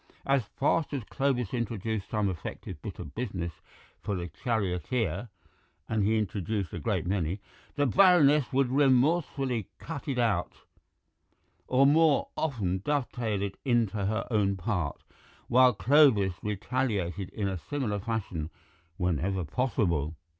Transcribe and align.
As 0.25 0.45
fast 0.57 0.93
as 0.95 1.03
Clovis 1.03 1.53
introduced 1.53 2.09
some 2.09 2.27
effective 2.27 2.81
bit 2.81 2.97
of 2.97 3.13
business 3.13 3.51
for 4.01 4.15
the 4.15 4.29
charioteer 4.29 5.29
(and 5.87 6.03
he 6.03 6.17
introduced 6.17 6.73
a 6.73 6.79
great 6.79 7.05
many), 7.05 7.39
the 7.75 7.85
Baroness 7.85 8.51
would 8.51 8.71
remorselessly 8.71 9.67
cut 9.77 10.07
it 10.07 10.17
out, 10.17 10.53
or 11.67 11.85
more 11.85 12.29
often 12.35 12.79
dovetail 12.79 13.43
it 13.43 13.59
into 13.63 13.97
her 14.07 14.25
own 14.31 14.55
part, 14.57 15.03
while 15.47 15.71
Clovis 15.71 16.33
retaliated 16.41 17.29
in 17.29 17.47
a 17.47 17.59
similar 17.69 17.99
fashion 17.99 18.49
whenever 18.97 19.43
possible. 19.45 20.15